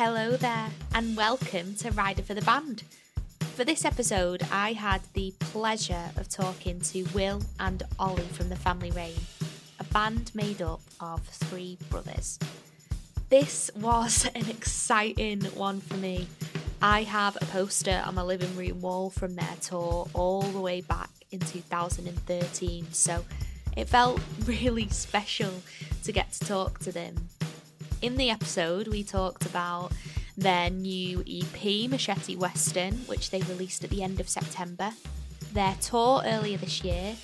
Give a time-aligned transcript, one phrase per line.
[0.00, 2.84] Hello there, and welcome to Rider for the Band.
[3.56, 8.54] For this episode, I had the pleasure of talking to Will and Ollie from the
[8.54, 9.18] Family Rain,
[9.80, 12.38] a band made up of three brothers.
[13.28, 16.28] This was an exciting one for me.
[16.80, 20.80] I have a poster on my living room wall from their tour all the way
[20.80, 23.24] back in 2013, so
[23.76, 25.54] it felt really special
[26.04, 27.16] to get to talk to them.
[28.00, 29.90] In the episode, we talked about
[30.36, 34.92] their new EP, Machete Western, which they released at the end of September,
[35.52, 37.16] their tour earlier this year,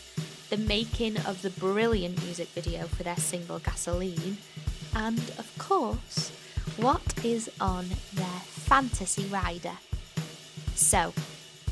[0.51, 4.37] the making of the brilliant music video for their single Gasoline,
[4.97, 6.31] and of course,
[6.77, 9.79] what is on their fantasy rider.
[10.75, 11.15] So,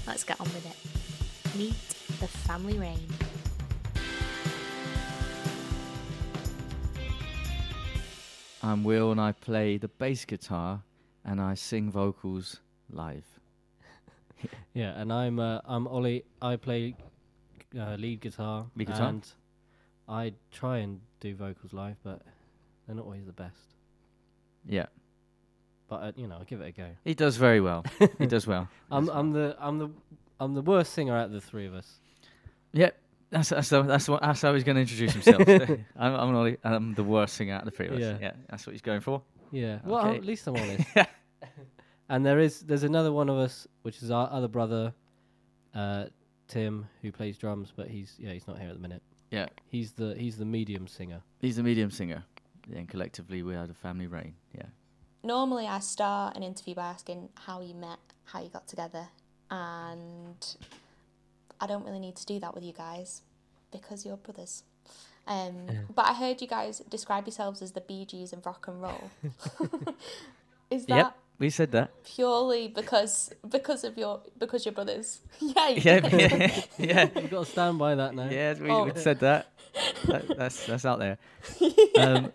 [0.06, 1.58] let's get on with it.
[1.58, 1.74] Meet
[2.20, 3.08] the Family Rain.
[8.64, 10.82] I'm Will and I play the bass guitar
[11.24, 13.24] and I sing vocals live.
[14.74, 16.24] Yeah, and I'm uh, I'm Ollie.
[16.40, 16.96] I play
[17.78, 18.66] uh, lead guitar.
[18.74, 19.08] Lead guitar?
[19.10, 19.28] And
[20.08, 22.22] I try and do vocals live, but
[22.86, 23.76] they're not always the best.
[24.66, 24.86] Yeah.
[25.88, 26.88] But uh, you know, I give it a go.
[27.04, 27.84] He does very well.
[28.18, 28.66] he does well.
[28.90, 29.90] I'm I'm the I'm the
[30.40, 32.00] I'm the worst singer out of the three of us.
[32.72, 32.98] Yep.
[33.32, 35.42] That's that's the- that's what that's how he's going to introduce himself.
[35.98, 38.00] I'm I'm, Ollie, I'm the worst singer out of the three of us.
[38.00, 38.18] Yeah.
[38.20, 39.22] Yeah, that's what he's going for.
[39.50, 39.78] Yeah.
[39.84, 40.16] Well, Okay.
[40.18, 40.86] at least I'm honest.
[42.10, 44.92] and there is there's another one of us, which is our other brother,
[45.74, 46.04] uh,
[46.48, 49.02] Tim, who plays drums, but he's yeah he's not here at the minute.
[49.30, 49.46] Yeah.
[49.68, 51.22] He's the he's the medium singer.
[51.40, 52.22] He's the medium singer.
[52.68, 54.34] Yeah, and collectively we are the family rain.
[54.54, 54.66] Yeah.
[55.24, 59.08] Normally, I start an interview by asking how you met, how you got together,
[59.50, 60.56] and
[61.62, 63.22] I don't really need to do that with you guys
[63.70, 64.64] because you're brothers.
[65.26, 65.54] Um,
[65.94, 69.10] But I heard you guys describe yourselves as the Bee Gees of rock and roll.
[70.70, 71.16] Is that Yep.
[71.38, 71.90] We said that.
[72.04, 75.20] purely because because of your because you're brothers?
[75.40, 75.68] yeah.
[75.68, 76.08] you Yeah.
[76.12, 76.62] yeah.
[76.78, 77.08] yeah.
[77.20, 78.28] You've got to stand by that now.
[78.28, 78.84] Yeah, we, Oh.
[78.84, 79.46] we said that.
[80.06, 80.28] that.
[80.36, 81.18] That's that's out there.
[81.98, 82.32] Um,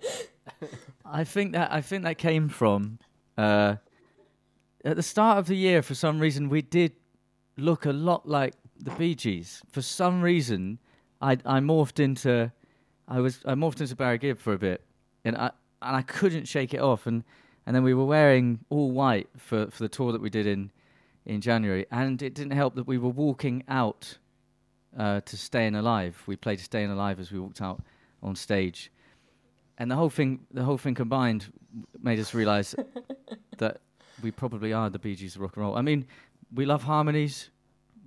[1.05, 2.99] I think that I think that came from
[3.37, 3.75] uh,
[4.83, 5.81] at the start of the year.
[5.81, 6.91] For some reason, we did
[7.55, 9.61] look a lot like the Bee Gees.
[9.71, 10.79] For some reason,
[11.21, 12.51] I I morphed into
[13.07, 14.81] I was I morphed into Barry Gibb for a bit,
[15.23, 15.51] and I
[15.81, 17.07] and I couldn't shake it off.
[17.07, 17.23] And
[17.65, 20.71] and then we were wearing all white for for the tour that we did in
[21.25, 24.17] in January, and it didn't help that we were walking out
[24.97, 26.21] uh, to Staying Alive.
[26.25, 27.81] We played Staying Alive as we walked out
[28.23, 28.91] on stage,
[29.77, 31.51] and the whole thing, the whole thing combined,
[32.01, 32.73] made us realise
[33.57, 33.81] that
[34.23, 35.75] we probably are the Bee Gees of rock and roll.
[35.75, 36.07] I mean,
[36.53, 37.49] we love harmonies.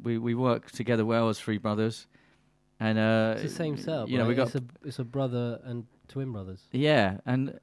[0.02, 2.06] We we work together well as three brothers,
[2.78, 4.08] and uh, It's the same setup.
[4.08, 6.60] You know, we got it's a it's a brother and twin brothers.
[6.72, 7.58] yeah, and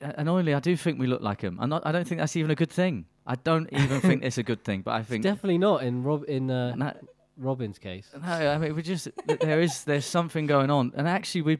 [0.00, 1.58] uh, annoyingly, I do think we look like them.
[1.60, 1.82] I'm not.
[1.86, 3.06] I don't think that's even a good thing.
[3.26, 4.82] I don't even think it's a good thing.
[4.82, 6.92] But I think Definitely not in Rob in uh, no,
[7.36, 8.08] Robin's case.
[8.14, 9.08] no, I mean, we just
[9.40, 11.58] there is there's something going on, and actually, we.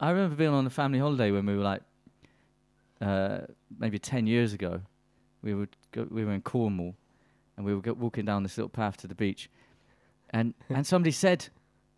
[0.00, 1.82] I remember being on a family holiday when we were like,
[3.00, 3.40] uh,
[3.78, 4.80] maybe ten years ago.
[5.42, 6.94] We would go, we were in Cornwall,
[7.60, 9.50] and we were walking down this little path to the beach,
[10.30, 11.48] and and somebody said,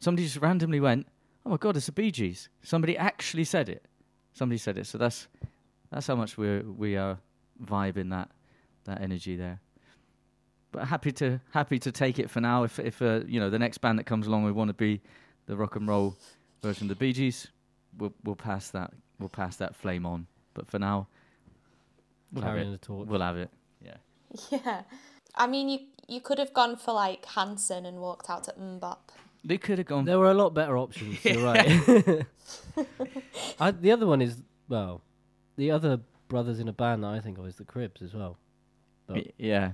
[0.01, 1.07] somebody just randomly went,
[1.47, 3.85] "Oh my God, it's the Bee Gees." Somebody actually said it.
[4.33, 4.87] Somebody said it.
[4.87, 5.29] So that's
[5.91, 7.19] that's how much we we are
[7.65, 8.31] vibing that
[8.85, 9.61] that energy there.
[10.73, 12.65] But happy to happy to take it for now.
[12.65, 15.01] If if uh, you know the next band that comes along, we want to be
[15.47, 16.17] the rock and roll
[16.61, 17.47] version of the Bee Gees.
[17.97, 20.27] We'll we'll pass that we'll pass that flame on.
[20.55, 21.07] But for now,
[22.33, 22.81] we'll have Carrying it.
[22.81, 23.09] the torch.
[23.09, 23.51] We'll have it.
[23.85, 23.97] Yeah.
[24.51, 24.83] Yeah.
[25.35, 25.79] I mean, you
[26.09, 28.99] you could have gone for like Hanson and walked out to MMMBop.
[29.45, 30.05] They could have gone.
[30.05, 31.25] There were a lot better options.
[31.25, 32.27] You're right.
[33.61, 35.03] I, the other one is well,
[35.57, 38.39] the other brothers in a band that I think of is the Cribs as well.
[39.07, 39.73] But yeah.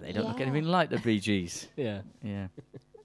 [0.00, 0.46] They don't look Yeah.
[0.46, 1.66] anything like the Bee Gees.
[1.76, 2.48] Yeah, Yeah.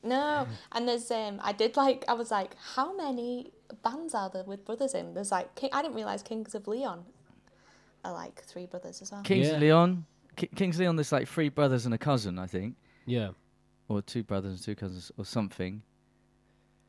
[0.03, 3.53] No, and there's um, I did like I was like, how many
[3.83, 5.13] bands are there with brothers in?
[5.13, 7.05] There's like King, I didn't realize Kings of Leon
[8.03, 9.21] are like three brothers as well.
[9.23, 9.57] Kings Yeah.
[9.59, 10.05] Leon.
[10.35, 10.95] Ki Kings Leon.
[10.95, 12.75] There's like three brothers and a cousin, I think.
[13.05, 13.29] yeah.
[13.87, 15.81] or two brothers and two cousins or something.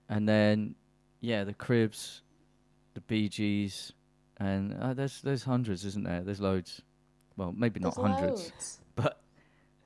[0.08, 0.74] And then,
[1.20, 2.22] yeah, the Cribs,
[2.94, 3.92] the Bee Gees,
[4.38, 6.22] and uh, there's there's hundreds, isn't there?
[6.22, 6.82] There's loads.
[7.36, 8.80] Well, maybe not There's hundreds, loads.
[8.94, 9.20] but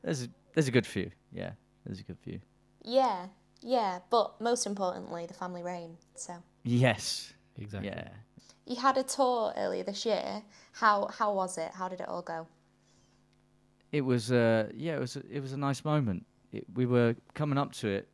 [0.03, 1.11] there's a, there's a good few.
[1.33, 1.53] Yeah,
[1.87, 2.41] there's a good few.
[2.85, 3.27] Yeah,
[3.63, 5.97] yeah, but most importantly, the family rain.
[6.15, 6.35] So
[6.65, 7.33] Yes.
[7.57, 7.89] Exactly.
[7.91, 8.09] Yeah.
[8.67, 10.43] you had a tour earlier this year.
[10.73, 11.71] How how was it?
[11.75, 12.47] How did it all go?
[13.93, 16.27] It was uh yeah, it was a, it was a nice moment.
[16.53, 18.09] It, we were coming up to it.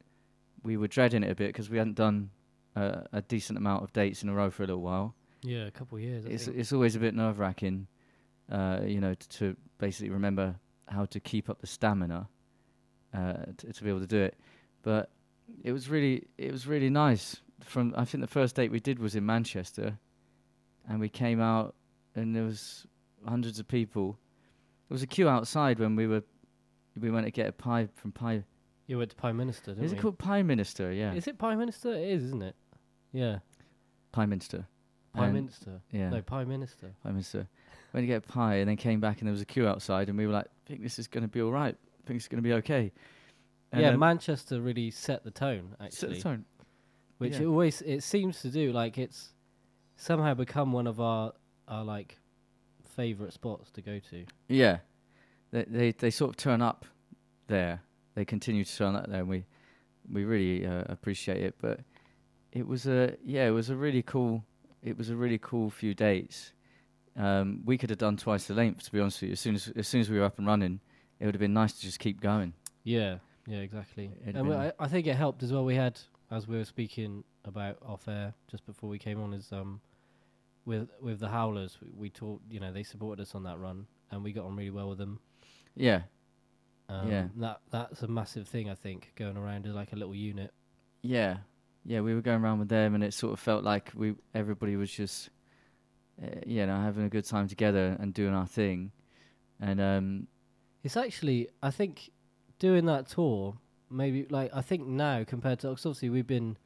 [0.63, 2.31] We were dreading it a bit because we hadn't done
[2.77, 5.15] uh, a decent amount of dates in a row for a little while.
[5.43, 6.27] Yeah, a couple of years.
[6.27, 6.57] I it's think.
[6.57, 7.87] it's always a bit nerve wracking,
[8.51, 10.57] uh, you know, t- to basically remember
[10.89, 12.29] how to keep up the stamina
[13.13, 14.39] uh, t- to be able to do it.
[14.83, 15.11] But
[15.63, 17.37] it was really, it was really nice.
[17.61, 19.99] From I think the first date we did was in Manchester,
[20.89, 21.75] and we came out
[22.15, 22.87] and there was
[23.27, 24.19] hundreds of people.
[24.89, 26.23] There was a queue outside when we were,
[27.01, 28.45] we went to get a pie from Pie.
[28.87, 30.93] You went to Prime Minister, didn't Is it called Pie Minister?
[30.93, 31.95] Yeah, Is it Prime Minister?
[31.95, 32.55] It is, isn't it?
[33.13, 33.39] Yeah,
[34.13, 34.67] Pie Minister.
[35.15, 35.81] Prime And- Minister.
[35.91, 36.11] Yeah.
[36.11, 36.93] No, Prime Minister.
[37.03, 37.49] Prime Minister.
[37.93, 40.09] Went to get a pie and then came back and there was a queue outside
[40.09, 41.75] and we were like, I think this is going to be all right.
[41.75, 42.93] I think it's going to be okay.
[43.71, 46.45] And yeah, then Manchester really set the tone set actually, the tone.
[47.19, 47.43] which yeah.
[47.43, 48.73] it always it seems to do.
[48.73, 49.33] Like it's
[49.97, 51.33] somehow become one of our
[51.67, 52.19] our like
[52.97, 54.25] favorite spots to go to.
[54.49, 54.79] Yeah,
[55.51, 56.85] they, they they sort of turn up
[57.47, 57.83] there.
[58.15, 59.45] They continue to turn up there, and we
[60.11, 61.55] we really uh, appreciate it.
[61.61, 61.81] But
[62.53, 64.45] it was a yeah, it was a really cool.
[64.83, 66.53] It was a really cool few dates.
[67.17, 69.33] Um, we could have done twice the length, to be honest with you.
[69.33, 70.81] As soon as as soon as we were up and running,
[71.21, 72.53] it would have been nice to just keep going.
[72.83, 74.11] Yeah, yeah, exactly.
[74.23, 75.65] It'd And we- I, I think it helped as well.
[75.65, 75.99] We had,
[76.31, 79.81] as we were speaking about off air just before we came on, is um,
[80.65, 82.51] with with the Howlers, we, we talked.
[82.51, 84.99] You know, they supported us on that run, and we got on really well with
[84.99, 85.21] them.
[85.77, 86.03] Yeah,
[86.89, 87.29] Um, Yeah.
[87.37, 88.71] that that's a massive thing.
[88.71, 90.53] I think going around as like a little unit.
[91.03, 91.39] Yeah,
[91.85, 94.77] yeah, we were going around with them, and it sort of felt like we everybody
[94.77, 95.31] was just,
[96.23, 98.93] uh, you know, having a good time together and doing our thing,
[99.61, 100.27] and um,
[100.83, 102.11] It's actually, I think,
[102.59, 103.59] doing that tour.
[103.91, 106.57] Maybe like I think now compared to 'cause obviously we've been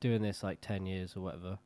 [0.00, 1.58] doing this like ten years or whatever.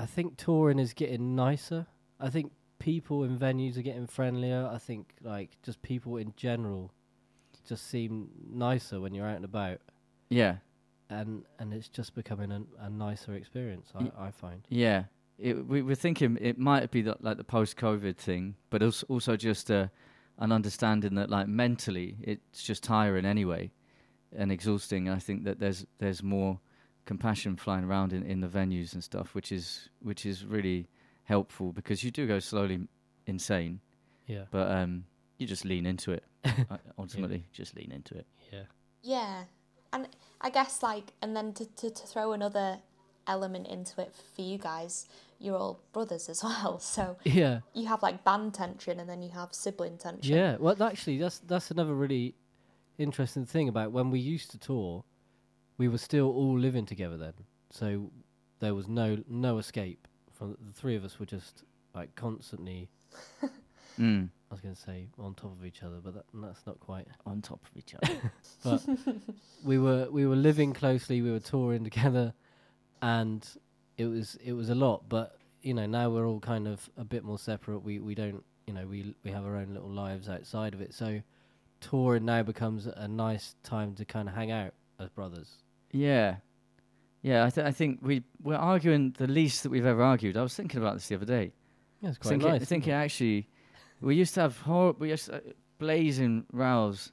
[0.00, 1.86] I think touring is getting nicer.
[2.18, 4.68] I think people in venues are getting friendlier.
[4.72, 6.90] I think like just people in general
[7.68, 9.80] just seem nicer when you're out and about,
[10.30, 10.56] yeah,
[11.10, 13.92] and and it's just becoming a, a nicer experience.
[13.94, 14.62] Y- I, I find.
[14.68, 15.04] yeah.
[15.38, 19.36] It, we were thinking it might be the, like the post-COVID thing, but also also
[19.36, 19.88] just uh,
[20.38, 23.70] an understanding that like mentally it's just tiring anyway,
[24.36, 25.08] and exhausting.
[25.08, 26.60] I think that there's there's more
[27.06, 30.86] compassion flying around in, in the venues and stuff, which is which is really
[31.24, 32.80] helpful because you do go slowly
[33.26, 33.80] insane.
[34.26, 34.44] Yeah.
[34.52, 35.04] but um,
[35.38, 36.22] you just lean into it.
[36.44, 38.26] uh, ultimately, just lean into it.
[38.52, 38.62] Yeah.
[39.02, 39.42] Yeah.
[39.92, 40.06] And
[40.40, 42.78] I guess like and then to, to, to throw another
[43.26, 45.06] element into it for you guys,
[45.40, 46.78] you're all brothers as well.
[46.78, 47.60] So Yeah.
[47.74, 50.32] you have like band tension and then you have sibling tension.
[50.36, 52.34] Yeah, well, actually, that's that's another really
[52.98, 55.02] interesting thing about when we used to tour.
[55.80, 57.32] We were still all living together then,
[57.70, 58.10] so
[58.58, 60.06] there was no no escape.
[60.30, 62.88] From the three of us were just like constantly.
[63.98, 64.28] Mm.
[64.50, 67.06] I was going to say on top of each other, but that, that's not quite.
[67.26, 68.32] On top of each other.
[68.64, 68.82] But
[69.62, 71.20] we were we were living closely.
[71.20, 72.32] We were touring together,
[73.02, 73.46] and
[73.98, 75.08] it was it was a lot.
[75.08, 77.80] But you know now we're all kind of a bit more separate.
[77.80, 80.94] We we don't you know we we have our own little lives outside of it.
[80.94, 81.20] So
[81.80, 85.56] touring now becomes a nice time to kind of hang out as brothers.
[85.92, 86.36] Yeah,
[87.22, 87.44] yeah.
[87.44, 90.36] I, th- I think we we're arguing the least that we've ever argued.
[90.36, 91.52] I was thinking about this the other day.
[92.00, 92.56] Yeah, it's quite thinking, nice.
[92.62, 92.96] isn't thinking it?
[92.96, 93.48] actually,
[94.00, 95.40] we used to have hor- we used to, uh,
[95.78, 97.12] blazing rows.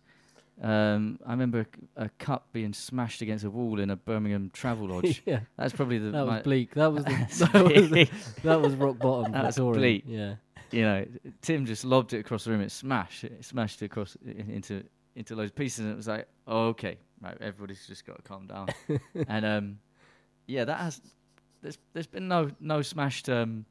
[0.62, 5.21] Um, I remember a cup being smashed against a wall in a Birmingham travel lodge.
[5.25, 6.74] yeah, That's probably the that was bleak.
[6.75, 8.12] That was the, that was bleak.
[8.44, 9.33] that was rock bottom.
[9.33, 9.79] That was touring.
[9.79, 10.03] bleak.
[10.07, 10.35] Yeah,
[10.71, 11.06] you know,
[11.41, 12.62] Tim just lobbed it across the room.
[12.62, 13.24] It smashed.
[13.24, 14.84] It smashed it across into
[15.17, 18.21] into loads of pieces, and it was like, oh, okay, right, everybody's just got to
[18.21, 18.67] calm down.
[19.27, 19.79] and um,
[20.47, 21.01] yeah, that has.
[21.62, 23.65] There's there's been no no smashed um,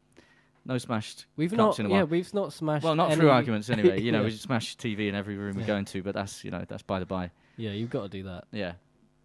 [0.65, 1.27] no smashed.
[1.37, 1.79] we've not.
[1.79, 2.85] in a Yeah, we've not smashed.
[2.85, 4.01] Well, not any, through arguments anyway.
[4.03, 4.25] You know, Yeah.
[4.25, 5.69] we just smash TV in every room we Yeah.
[5.69, 7.31] go into, but that's you know that's by the by.
[7.57, 8.45] Yeah, you've got to do that.
[8.53, 8.73] Yeah.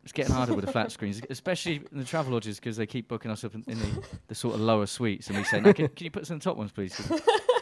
[0.04, 3.08] It's getting harder with the flat screens, especially in the travel lodges because they keep
[3.08, 5.74] booking us up in, in the, the sort of lower suites, and we say, no,
[5.74, 7.00] can, can you put us in the top ones, please?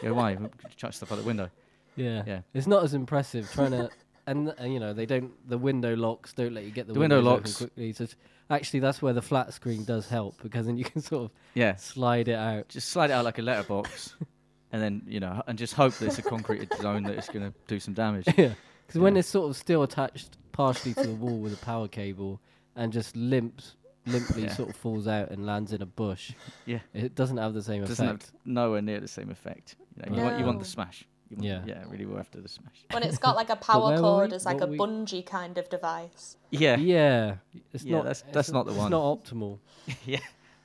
[0.02, 0.36] yeah, why?
[0.36, 1.50] We chuck stuff out the window.
[1.96, 2.22] Yeah.
[2.26, 2.40] Yeah.
[2.54, 3.90] It's not as impressive trying to,
[4.30, 5.32] and, and you know they don't.
[5.48, 7.92] The window locks don't let you get the, The window open locks- quickly.
[7.92, 8.06] So
[8.48, 11.76] actually, that's where the flat screen does help because then you can sort of Yeah.
[11.76, 12.68] slide it out.
[12.68, 14.14] just slide it out like a letterbox,
[14.72, 17.50] and then you know, and just hope that it's a concreted zone that it's going
[17.50, 18.26] to do some damage.
[18.38, 18.54] yeah.
[18.86, 22.40] Because when it's sort of still attached partially to the wall with a power cable
[22.74, 24.54] and just limps, limply Yeah.
[24.54, 26.32] sort of falls out and lands in a bush.
[26.66, 26.80] Yeah.
[26.92, 28.32] It doesn't have the same It doesn't have effect.
[28.44, 29.76] nowhere near the same effect.
[30.04, 31.04] You, know, you, want, you want the smash.
[31.30, 31.62] You want, Yeah.
[31.66, 32.06] yeah, really.
[32.06, 32.84] We're after the smash.
[32.90, 34.36] When it's got like a power cord we?
[34.36, 36.36] as like a we- bungee kind of device.
[36.50, 37.36] Yeah, Yeah.
[37.72, 38.04] It's Yeah, not.
[38.04, 38.90] that's- it's that's not the it's one.
[38.90, 39.58] not optimal.
[40.04, 40.18] yeah,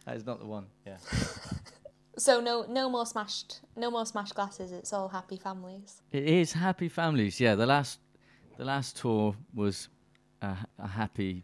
[0.05, 0.65] that is not the one.
[0.85, 0.97] Yeah,
[2.17, 6.01] So no no more smashed no more smashed glasses, it's all happy families.
[6.11, 7.39] it is happy families.
[7.39, 7.99] Yeah, the last,
[8.57, 9.89] the last tour was
[10.41, 11.43] a, a happy,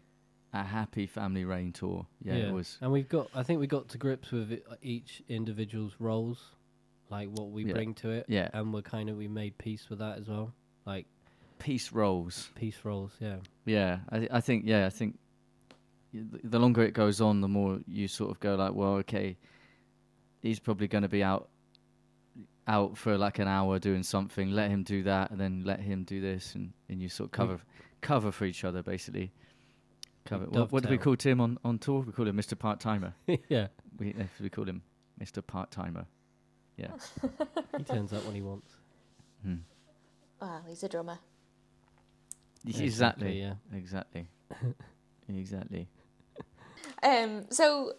[0.54, 2.06] a happy family rain tour.
[2.24, 2.78] Yeah, it was.
[2.80, 3.28] And we've got.
[3.34, 6.38] I think we got to grips with it, each individual's roles
[7.12, 7.74] like what we Yeah.
[7.74, 8.24] bring to it.
[8.28, 8.48] Yeah.
[8.52, 10.52] And we're kind of we made peace with that as well.
[10.84, 11.06] Like
[11.58, 12.50] Peace rolls.
[12.56, 13.12] peace rolls.
[13.20, 13.36] Yeah.
[13.66, 15.18] Yeah, I I think yeah, I think
[16.12, 18.94] y- th- the longer it goes on, the more you sort of go like, well,
[19.04, 19.36] okay,
[20.40, 21.48] he's probably going to be out
[22.66, 24.50] out for like an hour doing something.
[24.50, 27.32] Let him do that, and then let him do this, and, and you sort of
[27.32, 27.60] cover
[28.00, 29.30] cover for each other basically.
[30.24, 30.46] Cover.
[30.46, 31.04] What, what do we dovetail.
[31.04, 32.00] call Tim on on tour?
[32.06, 32.56] We call him Mr.
[32.58, 33.12] Part Timer.
[33.48, 33.68] yeah.
[33.98, 34.82] we uh, we call him
[35.20, 35.44] Mr.
[35.46, 36.06] Part Timer.
[36.76, 36.90] Yeah.
[37.78, 38.70] He turns up when he wants.
[39.42, 39.56] Hmm.
[40.40, 41.18] Well, he's a drummer.
[42.66, 43.40] Exactly.
[43.40, 43.54] Yeah.
[43.74, 44.26] Exactly.
[45.28, 45.88] exactly.
[47.02, 47.94] Um, so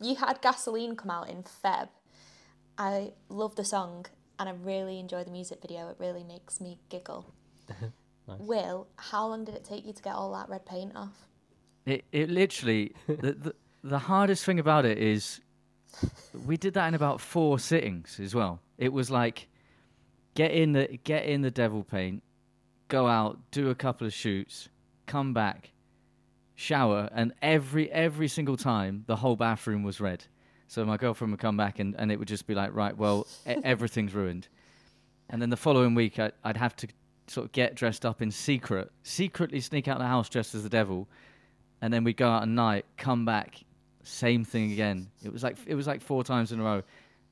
[0.00, 1.88] you had Gasoline come out in Feb.
[2.78, 4.06] I love the song
[4.38, 5.88] and I really enjoy the music video.
[5.88, 7.32] It really makes me giggle.
[8.26, 8.38] Nice.
[8.40, 11.28] Will, how long did it take you to get all that red paint off?
[11.84, 15.40] It it literally the, the the hardest thing about it is
[16.46, 18.60] we did that in about four sittings as well.
[18.78, 19.48] It was like
[20.34, 22.22] get in the get in the devil paint,
[22.88, 24.68] go out, do a couple of shoots,
[25.06, 25.70] come back,
[26.54, 30.24] shower, and every every single time the whole bathroom was red.
[30.66, 33.26] So my girlfriend would come back and, and it would just be like, right, well,
[33.48, 34.48] e- everything's ruined.
[35.30, 36.88] And then the following week, I, I'd have to
[37.26, 40.62] sort of get dressed up in secret, secretly sneak out of the house dressed as
[40.62, 41.08] the devil,
[41.80, 43.62] and then we'd go out at night, come back,
[44.04, 45.08] same thing again.
[45.22, 46.82] It was like it was like four times in a row,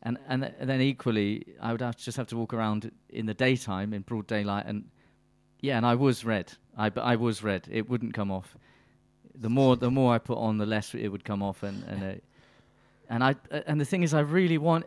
[0.03, 3.27] and and, th- and then equally, I would have just have to walk around in
[3.27, 4.85] the daytime in broad daylight, and
[5.61, 6.53] yeah, and I was red.
[6.77, 7.69] I I was red.
[7.71, 8.57] It wouldn't come off.
[9.35, 12.03] The more the more I put on, the less it would come off, and and
[12.03, 12.21] uh,
[13.09, 13.37] and I
[13.67, 14.87] and the thing is, I really want.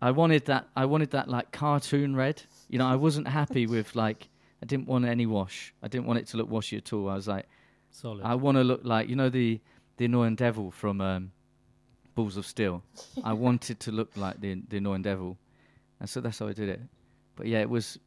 [0.00, 0.68] I wanted that.
[0.76, 2.42] I wanted that like cartoon red.
[2.68, 4.28] You know, I wasn't happy with like.
[4.62, 5.74] I didn't want any wash.
[5.82, 7.10] I didn't want it to look washy at all.
[7.10, 7.44] I was like,
[7.90, 8.24] Solid.
[8.24, 9.60] I want to look like you know the
[9.96, 11.32] the annoying devil from um,
[12.14, 12.82] Balls of Steel.
[13.22, 15.38] I wanted to look like the the annoying devil,
[16.00, 16.80] and so that's how I did it.
[17.36, 17.98] But yeah, it was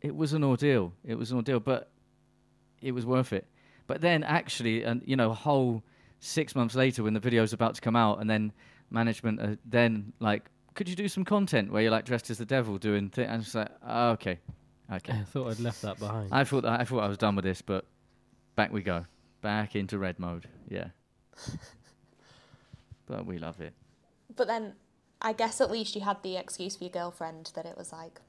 [0.00, 0.92] it was an ordeal.
[1.04, 1.90] It was an ordeal, but
[2.80, 3.46] it was worth it.
[3.86, 5.82] But then actually, and you know, a whole
[6.20, 8.52] six months later, when the video's about to come out, and then
[8.90, 12.46] management are then like, could you do some content where you're like dressed as the
[12.46, 13.28] devil doing things?
[13.30, 14.38] And it's like, oh, okay,
[14.92, 15.12] okay.
[15.12, 16.28] I thought I'd left that behind.
[16.32, 17.86] I thought I thought I was done with this, but
[18.56, 19.04] back we go,
[19.42, 20.48] back into red mode.
[20.68, 20.88] Yeah,
[23.06, 23.72] but we love it.
[24.36, 24.74] But then
[25.22, 28.20] I guess at least you had the excuse for your girlfriend that it was like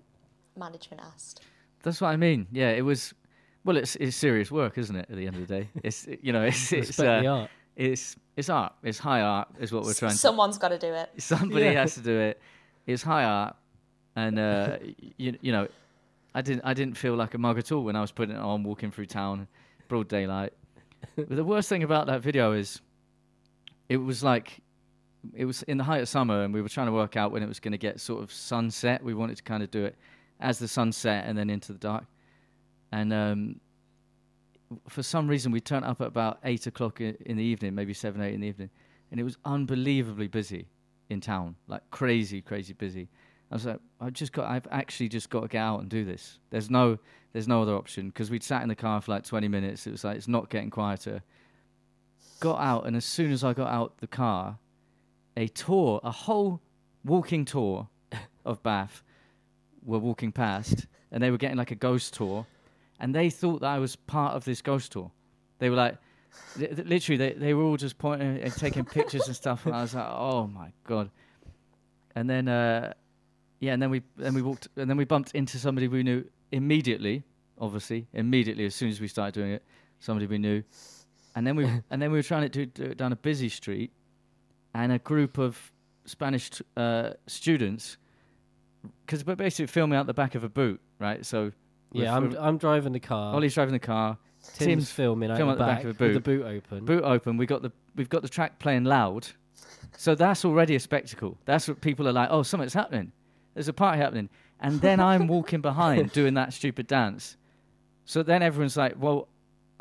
[0.58, 1.42] management asked.
[1.84, 2.48] That's what I mean.
[2.52, 3.14] Yeah, it was.
[3.64, 5.06] Well, it's it's serious work, isn't it?
[5.10, 7.50] At the end of the day, it's you know it's it's uh, art.
[7.76, 8.74] it's it's art.
[8.84, 10.12] It's high art, is what we're trying.
[10.12, 11.10] to Someone's got to do it.
[11.18, 11.72] Somebody Yeah.
[11.74, 12.42] has to do it.
[12.88, 13.56] It's high art,
[14.16, 14.78] and uh,
[15.18, 15.68] you you know,
[16.34, 18.40] I didn't I didn't feel like a mug at all when I was putting it
[18.40, 19.48] on, walking through town,
[19.88, 20.54] broad daylight.
[21.16, 22.82] but the worst thing about that video is,
[23.92, 24.62] it was like,
[25.34, 27.44] it was in the height of summer, and we were trying to work out when
[27.44, 29.04] it was going to get sort of sunset.
[29.04, 29.98] We wanted to kind of do it
[30.40, 32.06] as the sunset and then into the dark,
[32.94, 33.60] and um,
[34.88, 38.22] for some reason we turned up at about eight o'clock in the evening, maybe seven
[38.22, 38.70] eight in the evening,
[39.12, 40.70] and it was unbelievably busy
[41.10, 43.10] in town, like crazy, crazy busy.
[43.52, 46.06] I was like, i've just got, I've actually just got to get out and do
[46.06, 46.40] this.
[46.50, 46.98] There's no,
[47.34, 49.86] there's no other option because we'd sat in the car for like 20 minutes.
[49.86, 51.22] It was like it's not getting quieter.
[52.42, 54.58] Got out, and as soon as I got out the car,
[55.38, 56.60] a tour, a whole
[57.06, 57.88] walking tour
[58.44, 59.04] of Bath,
[59.84, 62.48] were walking past, and they were getting like a ghost tour,
[63.00, 65.12] and they thought that I was part of this ghost tour.
[65.60, 65.98] They were like,
[66.58, 69.84] th- literally, they, they were all just pointing and taking pictures and stuff, and I
[69.84, 71.12] was like, oh my god.
[72.16, 72.94] And then, uh,
[73.60, 76.26] yeah, and then we then we walked, and then we bumped into somebody we knew
[76.52, 77.24] immediately.
[77.60, 79.64] Obviously, immediately as soon as we started doing it,
[80.00, 80.64] somebody we knew,
[81.36, 83.50] and then we and then we were trying to do, do it down a busy
[83.50, 83.92] street,
[84.74, 85.72] and a group of
[86.06, 87.98] Spanish uh, students,
[89.06, 91.26] because we're basically filming out the back of a boot, right?
[91.26, 91.52] So
[91.92, 93.36] Yeah, I'm I'm driving the car.
[93.36, 96.02] Ollie's driving the car, Tim's, Tim's filming out film the at the back, back of
[96.02, 96.44] a with the boot.
[96.44, 96.86] boot open.
[96.86, 97.38] boot open.
[97.38, 99.28] We got the we've got the track playing loud,
[99.98, 101.38] so that's already a spectacle.
[101.46, 102.30] That's what people are like.
[102.32, 103.12] Oh, something's happening.
[103.54, 107.38] There's a party happening, and then I'm walking behind doing that stupid dance.
[108.06, 109.28] So then everyone's like, well.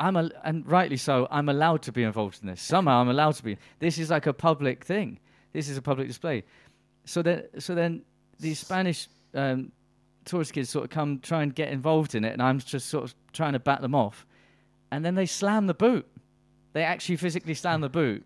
[0.01, 1.29] I'm a, and rightly so.
[1.31, 2.63] I'm allowed to be involved in this.
[2.63, 3.59] Somehow I'm allowed to be.
[3.79, 5.19] This is like a public thing.
[5.53, 6.45] This is a public display.
[7.05, 8.03] So then, so then
[8.39, 9.73] these Spanish um,
[10.25, 13.05] tourist kids sort of come try and get involved in it, and I'm just sort
[13.05, 14.27] of trying to bat them off.
[14.91, 16.07] And then they slam the boot.
[16.73, 18.25] They actually physically slam the boot.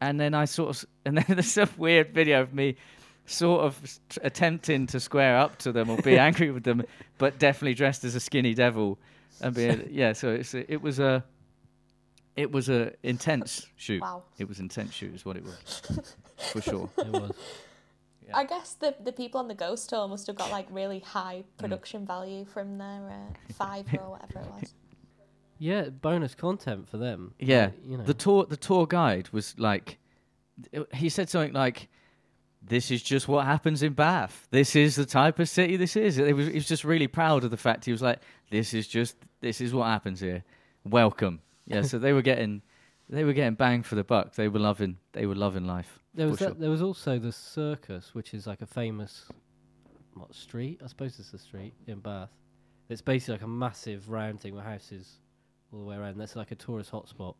[0.00, 2.76] And then I sort of, and then there's a weird video of me
[3.26, 6.82] sort of attempting to square up to them or be angry with them,
[7.16, 8.98] but definitely dressed as a skinny devil.
[9.40, 11.24] And being, yeah, so it's it was a,
[12.36, 14.02] it was a intense shoot.
[14.02, 14.22] Wow.
[14.38, 15.82] It was intense shoot, is what it was,
[16.52, 16.90] for sure.
[16.98, 17.32] it was.
[18.26, 18.36] Yeah.
[18.36, 21.44] I guess the the people on the ghost tour must have got like really high
[21.58, 24.74] production value from their uh, five or whatever it was.
[25.58, 27.34] Yeah, bonus content for them.
[27.38, 28.04] Yeah, like, you know.
[28.04, 29.98] the tour the tour guide was like,
[30.92, 31.88] he said something like,
[32.66, 34.46] "This is just what happens in Bath.
[34.50, 37.44] This is the type of city this is." It was, he was just really proud
[37.44, 40.44] of the fact he was like, "This is just this is what happens here.
[40.84, 42.62] Welcome." Yeah, so they were getting
[43.08, 44.34] they were getting bang for the buck.
[44.34, 46.00] They were loving they were loving life.
[46.14, 46.54] there was that, sure.
[46.54, 49.28] there was also the circus, which is like a famous
[50.14, 50.80] what street?
[50.82, 52.30] I suppose it's a street in Bath.
[52.88, 55.18] It's basically like a massive round thing with houses
[55.72, 56.18] all the way around.
[56.18, 57.34] That's like a tourist hotspot,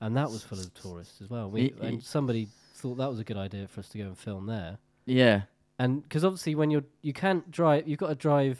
[0.00, 1.50] and that was full of tourists as well.
[1.50, 4.18] We, Y- and somebody thought that was a good idea for us to go and
[4.18, 4.78] film there.
[5.06, 5.42] Yeah,
[5.78, 8.58] And because obviously when you're you can't drive, you've got to drive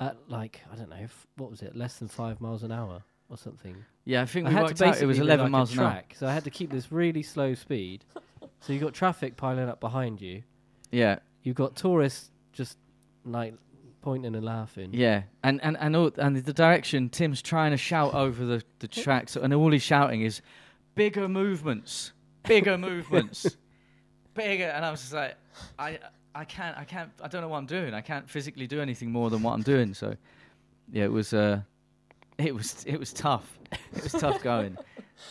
[0.00, 3.02] at like I don't know f- what was it, less than five miles an hour
[3.28, 3.76] or something.
[4.04, 4.22] yeah.
[4.22, 5.80] I think I we had worked to out basically it was 11 like miles an
[5.80, 6.02] hour.
[6.14, 8.04] so I had to keep this really slow speed.
[8.60, 10.42] so you got traffic piling up behind you.
[10.90, 12.76] Yeah, You've got tourists just
[13.24, 13.54] like
[14.02, 14.90] pointing and laughing.
[14.92, 18.88] Yeah, and and and, all, and the direction Tim's trying to shout over the the
[19.04, 20.42] tracks, and all he's shouting is,
[20.94, 23.56] "Bigger movements, bigger movements,
[24.34, 25.36] bigger." And I was just like,
[25.78, 25.98] I
[26.34, 27.94] I can't I can't I don't know what I'm doing.
[27.94, 29.94] I can't physically do anything more than what I'm doing.
[29.94, 30.14] So,
[30.92, 31.62] yeah, it was uh,
[32.38, 33.58] it was it was tough.
[33.94, 34.76] It was tough going.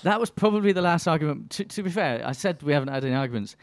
[0.03, 1.51] That was probably the last argument.
[1.51, 3.55] To, to be fair, I said we haven't had any arguments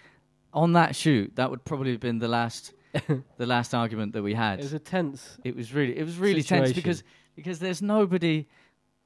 [0.52, 1.34] on that shoot.
[1.36, 2.74] That would probably have been the last
[3.36, 4.60] the last argument that we had.
[4.60, 5.38] It was a tense.
[5.44, 7.02] it was really it was really tense because
[7.36, 8.46] because there's nobody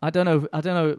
[0.00, 0.98] i don't know i don't know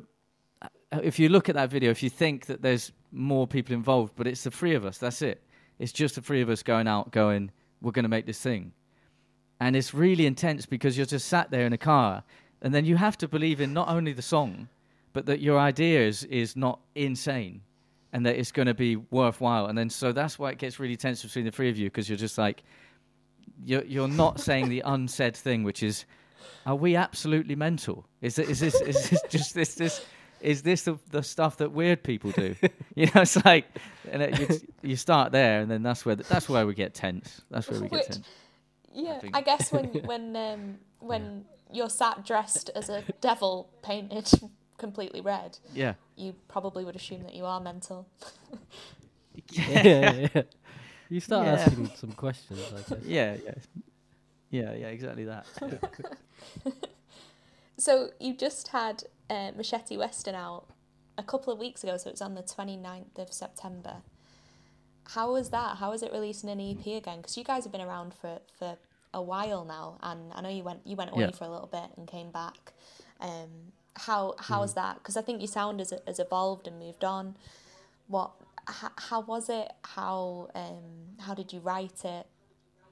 [0.61, 4.13] uh, if you look at that video if you think that there's more people involved
[4.15, 5.41] but it's the three of us that's it.
[5.79, 8.71] It's just the three of us going out going we're going to make this thing.
[9.59, 12.23] And it's really intense because you're just sat there in a car
[12.61, 14.69] and then you have to believe in not only the song
[15.13, 17.61] but that your idea is is not insane
[18.13, 20.95] and that it's going to be worthwhile and then so that's why it gets really
[20.95, 22.63] tense between the three of you because you're just like
[23.63, 26.05] you're you're not saying the unsaid thing, which is,
[26.65, 28.05] are we absolutely mental?
[28.21, 30.05] Is it, is this is this just this this
[30.41, 32.55] is this the, the stuff that weird people do?
[32.95, 33.65] you know, it's like,
[34.11, 36.93] and it, you, you start there, and then that's where the, that's where we get
[36.93, 37.41] tense.
[37.49, 38.27] That's where we get Which- tense.
[38.95, 39.35] Yeah, think.
[39.35, 44.29] I, guess when when um, when you're sat dressed as a devil painted
[44.77, 48.07] completely red, Yeah, you probably would assume that you are mental.
[49.51, 50.41] yeah, yeah, yeah.
[51.09, 51.53] You start Yeah.
[51.53, 52.59] asking some questions.
[52.71, 53.03] I guess.
[53.05, 53.53] yeah, yeah,
[54.49, 54.87] yeah, yeah.
[54.87, 55.45] Exactly that.
[57.77, 60.65] So you just had uh, Machete Western out
[61.17, 63.97] a couple of weeks ago, so it was on the 29th of September.
[65.09, 65.77] How was that?
[65.77, 67.17] How was it releasing an EP again?
[67.17, 68.77] Because you guys have been around for, for
[69.13, 71.31] a while now, and I know you went you went away Yeah.
[71.31, 72.73] for a little bit and came back.
[73.19, 74.75] Um, how how's Mm.
[74.75, 74.95] that?
[74.97, 77.35] Because I think your sound has has evolved and moved on.
[78.07, 78.31] What?
[78.65, 79.71] How, how was it?
[79.83, 82.25] How um how did you write it?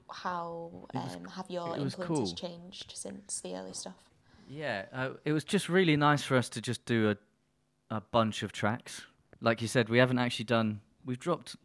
[0.09, 2.35] How It was- um have your influences cool.
[2.35, 3.95] changed since the early stuff?
[4.49, 8.43] Yeah, uh, it was just really nice for us to just do a, a bunch
[8.43, 9.03] of tracks.
[9.39, 10.81] Like you said, we haven't actually done.
[11.05, 11.55] We've dropped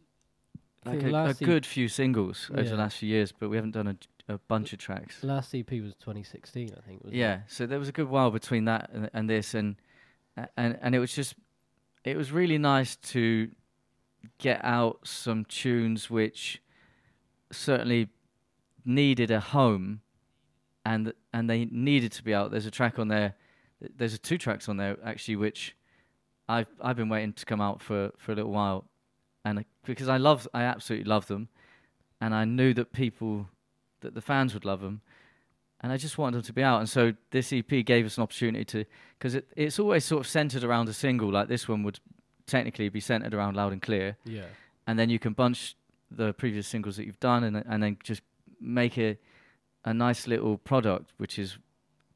[0.85, 3.87] like a, a good few singles over the last few years, but we haven't done
[3.87, 3.97] a,
[4.29, 5.23] a bunch of tracks.
[5.23, 7.01] Last EP was 2016, I think.
[7.09, 9.75] Yeah, so there was a good while between that and, and this, and
[10.55, 11.35] and and it was just,
[12.03, 13.49] it was really nice to
[14.37, 16.61] get out some tunes which
[17.51, 18.09] certainly
[18.85, 20.01] needed a home,
[20.85, 22.51] and and they needed to be out.
[22.51, 23.35] There's a track on there,
[23.95, 25.75] there's a two tracks on there actually, which
[26.49, 28.85] I've I've been waiting to come out for for a little while,
[29.45, 31.47] and I, because I love I absolutely love them,
[32.19, 33.47] and I knew that people
[34.07, 35.01] that the fans would love them
[35.81, 36.79] and I just wanted them to be out.
[36.79, 38.85] And so this EP gave us an opportunity to,
[39.17, 41.31] because it, it's always sort of centered around a single.
[41.31, 41.99] Like this one would
[42.47, 44.17] technically be centered around Loud and Clear.
[44.25, 44.45] Yeah.
[44.87, 45.75] and then you can bunch
[46.09, 48.21] the previous singles that you've done, and and then just
[48.59, 49.21] make it
[49.85, 51.57] a nice little product, which is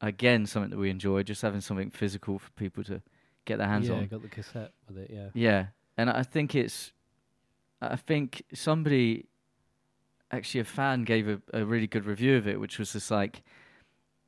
[0.00, 3.02] again something that we enjoy, just having something physical for people to
[3.44, 4.06] get their hands yeah, on.
[4.06, 5.10] got the cassette with it.
[5.12, 5.28] Yeah.
[5.34, 6.92] Yeah, and I think it's,
[7.80, 9.26] I think somebody,
[10.32, 13.42] actually a fan gave a, a really good review of it, which was just like,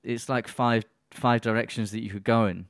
[0.02, 2.66] it's like five five directions that you could go in.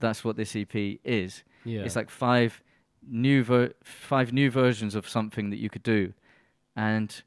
[0.00, 1.42] That's what this EP is.
[1.64, 1.82] Yeah.
[1.82, 2.62] It's like five
[3.08, 6.12] new ver- five new versions of something that you could do,
[6.74, 7.22] and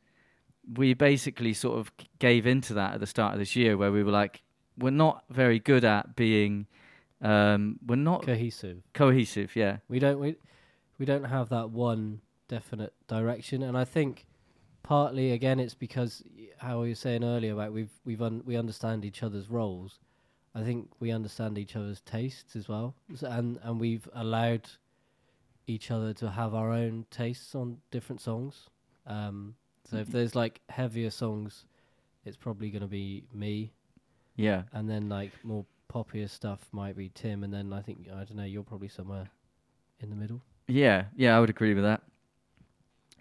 [0.75, 4.03] we basically sort of gave into that at the start of this year, where we
[4.03, 4.43] were like,
[4.77, 6.67] we're not very good at being,
[7.21, 8.83] um, we're not cohesive.
[8.93, 9.55] cohesive.
[9.55, 9.77] Yeah.
[9.87, 10.35] We don't we
[10.99, 14.27] we don't have that one definite direction, and I think
[14.89, 16.23] partly again it's because
[16.57, 19.99] how we were saying earlier about we've we've un- we understand each other's roles.
[20.55, 24.67] I think we understand each other's tastes as well, S- and and we've allowed
[25.67, 28.55] each other to have our own tastes on different songs.
[29.05, 29.55] Um,
[29.89, 31.65] So if there's like heavier songs,
[32.25, 33.71] it's probably going to be me,
[34.35, 38.23] Yeah, and then like more poppier stuff might be Tim, and then I think I
[38.25, 39.29] don't know, you're probably somewhere
[39.99, 40.41] in the middle.
[40.67, 41.37] yeah, yeah.
[41.37, 42.01] I would agree with that.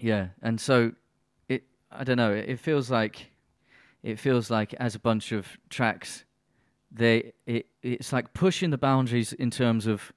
[0.00, 0.92] Yeah, and so.
[1.90, 2.32] I don't know.
[2.32, 3.30] It, feels like,
[4.02, 6.24] it feels like as a bunch of tracks,
[6.90, 10.12] they it it's like pushing the boundaries in terms of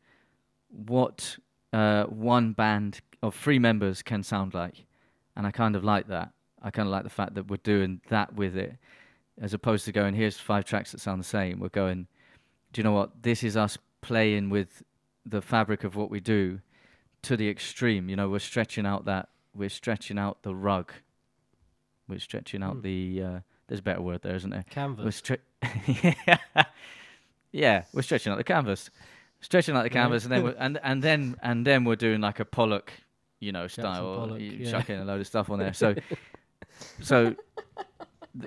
[0.70, 1.38] what
[1.74, 4.86] uh, one band of three members can sound like,
[5.36, 6.32] and I kind of like that.
[6.62, 8.76] I kind of like the fact that we're doing that with it,
[9.42, 11.60] as opposed to going here's five tracks that sound the same.
[11.60, 12.08] We're going,
[12.72, 13.22] do you know what?
[13.22, 14.84] This is us playing with
[15.26, 16.60] the fabric of what we do
[17.24, 18.10] to the extreme.
[18.10, 20.94] You know, we're stretching out that we're stretching out the rug.
[22.08, 22.82] We're stretching out Hmm.
[22.82, 23.24] the.
[23.24, 24.66] Uh, there's a better word there, isn't there?
[24.68, 25.22] We're Canvas.
[25.22, 25.38] stre-
[27.52, 28.90] yeah, we're stretching out the canvas,
[29.42, 30.02] stretching out the Yeah.
[30.04, 32.92] canvas, and then we're, and and then and then we're doing like a Pollock,
[33.40, 34.72] you know, style, Pollock, you yeah.
[34.72, 35.74] chucking a load of stuff on there.
[35.74, 35.96] So,
[37.02, 37.36] so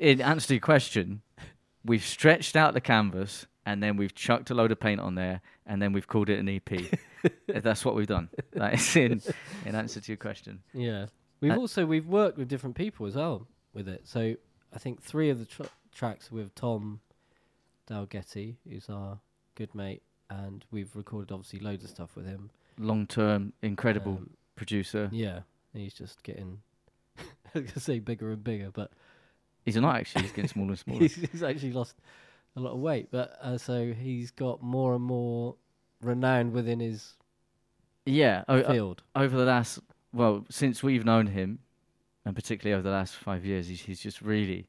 [0.00, 1.22] in answer to your question,
[1.84, 5.40] we've stretched out the canvas, and then we've chucked a load of paint on there,
[5.66, 6.98] and then we've called it an EP.
[7.48, 8.28] That's what we've done.
[8.52, 9.22] That is in
[9.64, 10.60] in answer to your question.
[10.74, 11.06] Yeah,
[11.44, 14.02] we've Uh, also we've worked with different people as well with it.
[14.08, 14.34] So
[14.72, 17.00] I think three of the tr- tracks with Tom
[17.88, 19.20] Dalgetty, who's our
[19.54, 22.50] good mate, and we've recorded obviously loads of stuff with him.
[22.78, 25.08] Long term, incredible Um, producer.
[25.12, 25.40] yeah,
[25.72, 26.60] he's just getting.
[27.18, 27.22] I
[27.54, 28.90] was gonna say bigger and bigger, but
[29.64, 30.22] He's not actually.
[30.22, 31.00] He's getting smaller and smaller.
[31.00, 31.94] he's, he's actually lost
[32.56, 33.08] a lot of weight.
[33.10, 35.56] But uh, so he's got more and more
[36.02, 37.14] renowned within his
[38.04, 38.44] yeah.
[38.48, 39.02] o- o- field.
[39.16, 39.78] over the last
[40.14, 41.58] well since we've known him
[42.24, 44.66] and particularly over the last five years he's, he's just really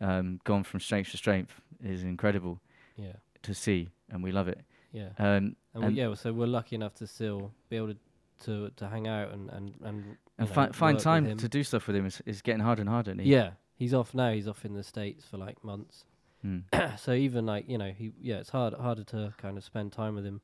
[0.00, 2.60] um, gone from strength to strength is incredible
[2.96, 4.60] yeah, to see and we love it
[4.92, 5.08] yeah.
[5.18, 7.96] um, And, And- we, yeah, so we're lucky enough to still be able to
[8.44, 11.86] to, to hang out and and and, and know, fi- find time to do stuff
[11.86, 14.32] with him is, is getting harder and harder and he, Yeah, he's off now.
[14.32, 16.04] He's off in the states for like months.
[16.44, 16.98] Mm.
[16.98, 20.14] so even like you know he yeah, it's hard harder to kind of spend time
[20.16, 20.40] with him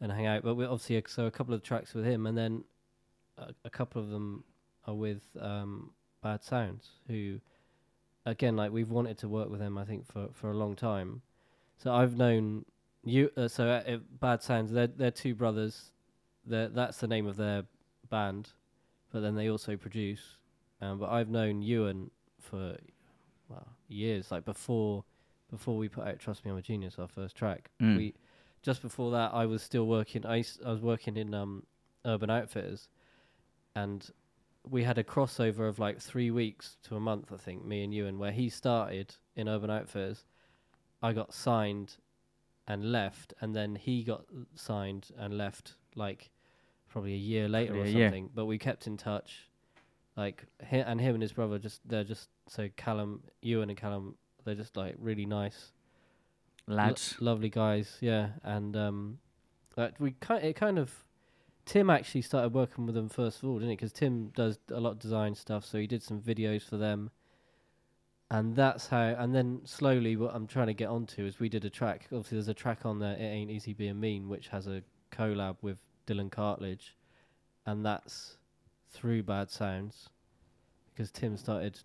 [0.00, 0.42] and hang out.
[0.42, 2.64] But we're obviously uh, so a couple of tracks with him, and then
[3.48, 4.44] a, a couple of them
[4.86, 5.90] are with um,
[6.22, 7.40] Bad Sounds, who
[8.24, 11.22] again like we've wanted to work with them I think for for a long time.
[11.78, 12.64] So I've known
[13.04, 13.30] you.
[13.36, 15.90] Uh, so uh, Bad Sounds, they're they're two brothers.
[16.44, 17.64] They're, that's the name of their
[18.10, 18.50] band,
[19.12, 20.38] but then they also produce.
[20.80, 22.76] Um, but I've known Ewan for
[23.48, 25.04] well years, like before
[25.50, 27.70] before we put out "Trust Me, I'm a Genius," our first track.
[27.80, 27.96] Mm.
[27.96, 28.14] We
[28.62, 30.26] just before that, I was still working.
[30.26, 31.64] I I was working in um,
[32.04, 32.88] Urban Outfitters,
[33.74, 34.10] and
[34.68, 37.92] we had a crossover of like three weeks to a month, I think, me and
[37.92, 40.24] Ewan, where he started in Urban Outfitters.
[41.02, 41.96] I got signed
[42.68, 46.30] and left, and then he got signed and left like
[46.88, 48.06] probably a year later or a year.
[48.06, 48.30] something.
[48.34, 49.48] But we kept in touch,
[50.16, 51.58] like hi and him and his brother.
[51.58, 55.72] Just they're just so Callum, Ewan and Callum, they're just like really nice,
[56.68, 57.96] lads lovely guys.
[58.00, 59.18] Yeah, and um,
[59.76, 60.92] like we kind it kind of.
[61.64, 63.76] Tim actually started working with them first of all, didn't he?
[63.76, 67.10] Because Tim does a lot of design stuff, so he did some videos for them
[68.32, 71.64] and that's how and then slowly what i'm trying to get onto is we did
[71.64, 74.66] a track obviously there's a track on there it ain't easy being mean which has
[74.66, 76.92] a collab with dylan cartlidge
[77.66, 78.38] and that's
[78.90, 80.08] through bad sounds
[80.90, 81.78] because tim started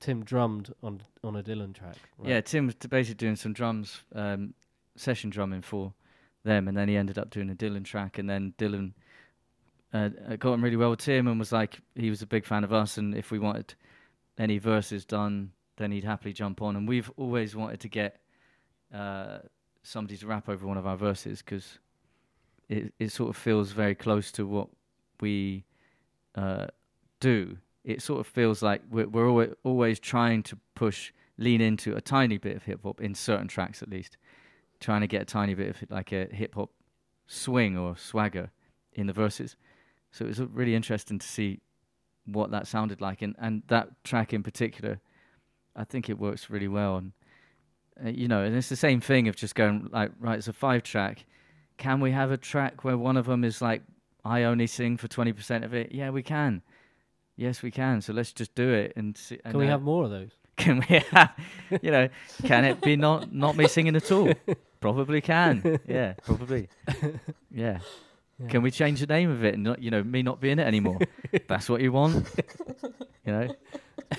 [0.00, 2.28] tim drummed on on a dylan track right?
[2.28, 4.52] yeah tim was basically doing some drums um,
[4.96, 5.94] session drumming for
[6.42, 8.92] them and then he ended up doing a dylan track and then dylan
[9.94, 12.44] uh, uh, got on really well with tim and was like he was a big
[12.44, 13.74] fan of us and if we wanted
[14.38, 16.76] any verses done then he'd happily jump on.
[16.76, 18.20] And we've always wanted to get
[18.92, 19.38] uh,
[19.82, 21.78] somebody to rap over one of our verses because
[22.68, 24.68] it it sort of feels very close to what
[25.20, 25.64] we
[26.34, 26.66] uh,
[27.20, 27.58] do.
[27.84, 32.00] It sort of feels like we're, we're always, always trying to push, lean into a
[32.00, 34.16] tiny bit of hip hop in certain tracks at least,
[34.80, 36.70] trying to get a tiny bit of like a hip hop
[37.26, 38.50] swing or swagger
[38.92, 39.56] in the verses.
[40.14, 41.58] So it was uh, really interesting to see
[42.24, 45.00] what that sounded like, and and that track in particular.
[45.74, 47.12] I think it works really well, and
[48.04, 50.52] uh, you know, and it's the same thing of just going like, right, it's a
[50.52, 51.26] five track.
[51.78, 53.82] Can we have a track where one of them is like,
[54.24, 55.90] I only sing for twenty percent of it?
[55.90, 56.62] Yeah, we can.
[57.36, 58.00] Yes, we can.
[58.00, 59.38] So let's just do it and see.
[59.38, 61.34] can we have more of those Can we have?
[61.82, 62.08] You know,
[62.44, 64.32] can it be not not me singing at all?
[64.80, 65.80] Probably can.
[65.88, 66.68] Yeah, probably.
[67.50, 67.78] Yeah.
[68.40, 68.48] Yeah.
[68.48, 70.58] Can we change the name of it and not, you know, me not be in
[70.58, 70.98] it anymore?
[71.48, 72.26] that's what you want.
[73.24, 73.54] You know.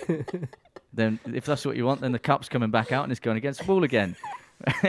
[0.93, 3.37] then if that's what you want, then the cup's coming back out and it's going
[3.37, 4.15] against the wall again.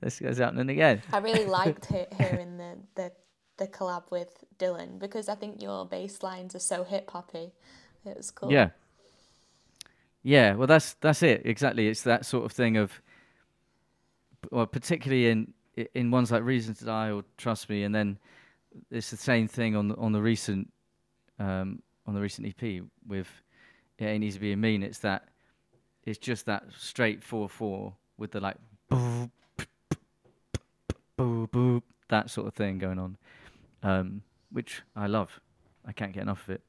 [0.00, 1.02] this is happening again.
[1.12, 3.12] I really liked he- hearing the, the
[3.58, 7.52] the collab with Dylan because I think your bass lines are so hip hoppy.
[8.06, 8.50] It was cool.
[8.50, 8.70] Yeah.
[10.22, 11.88] Yeah, well, that's that's it exactly.
[11.88, 13.00] It's that sort of thing of,
[14.50, 18.18] well, particularly in i- in ones like Reason to Die or Trust Me, and then
[18.90, 20.72] it's the same thing on the, on the recent
[21.38, 23.28] um, on the recent EP with
[23.98, 24.82] It Ain't Easy Being Mean.
[24.82, 25.28] It's that
[26.04, 28.56] it's just that straight four four with the like
[31.16, 33.16] boo boo that sort of thing going on,
[33.82, 35.40] um, which I love.
[35.86, 36.62] I can't get enough of it.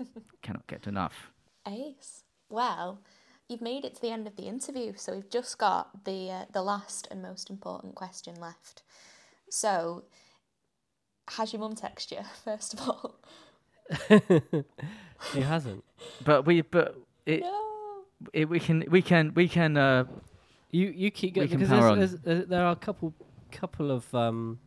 [0.42, 1.32] Cannot get enough.
[1.66, 2.24] Ace.
[2.48, 3.00] Well,
[3.48, 6.44] you've made it to the end of the interview, so we've just got the uh,
[6.52, 8.82] the last and most important question left.
[9.50, 10.04] So,
[11.30, 13.20] has your mum texted you first of all?
[15.34, 15.84] He hasn't.
[16.24, 18.04] But we but it, no.
[18.32, 20.04] it we can we can we can uh
[20.70, 23.14] You you keep going because power there's, there's, uh, there are a couple
[23.50, 24.58] couple of um,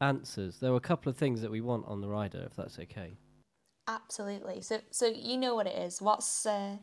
[0.00, 0.58] answers.
[0.60, 3.16] There are a couple of things that we want on the rider, if that's okay.
[3.88, 4.60] Absolutely.
[4.60, 6.02] So, so you know what it is.
[6.02, 6.76] What's uh,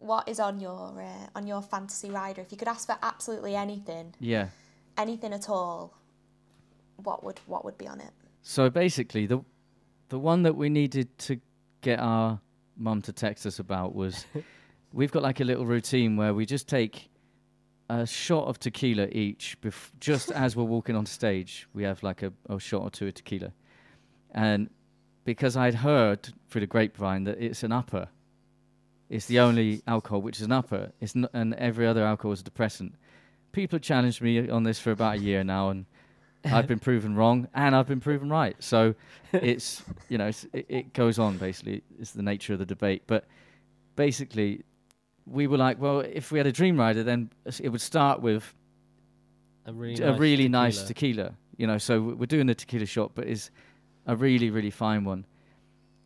[0.00, 2.40] what is on your uh, on your fantasy rider?
[2.40, 4.48] If you could ask for absolutely anything, yeah.
[4.96, 5.94] anything at all,
[6.96, 8.10] what would what would be on it?
[8.42, 9.44] So basically, the
[10.08, 11.40] the one that we needed to
[11.82, 12.40] get our
[12.76, 14.24] mum to text us about was
[14.92, 17.10] we've got like a little routine where we just take
[17.90, 21.68] a shot of tequila each, bef- just as we're walking on stage.
[21.74, 23.52] We have like a, a shot or two of tequila,
[24.32, 24.70] and
[25.24, 28.08] because I'd heard through the grapevine that it's an upper,
[29.10, 30.92] it's the only alcohol which is an upper.
[31.00, 32.94] It's n- and every other alcohol is a depressant.
[33.52, 35.84] People have challenged me on this for about a year now, and
[36.44, 38.56] I've been proven wrong and I've been proven right.
[38.60, 38.94] So
[39.32, 41.82] it's you know it's, it, it goes on basically.
[41.98, 43.02] It's the nature of the debate.
[43.06, 43.26] But
[43.96, 44.62] basically,
[45.26, 48.54] we were like, well, if we had a dream rider, then it would start with
[49.66, 51.24] A really a nice really nice tequila.
[51.24, 51.34] tequila.
[51.58, 53.50] You know, so we're doing the tequila shot, but it's
[54.06, 55.26] a really really fine one.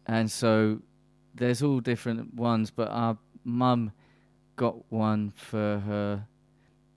[0.07, 0.81] And so
[1.35, 3.93] there's all different ones, but our mum
[4.57, 6.27] got one for her